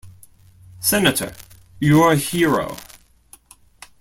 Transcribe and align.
Senator, 0.79 1.31
you're 1.79 2.13
a 2.13 2.15
hero. 2.15 2.75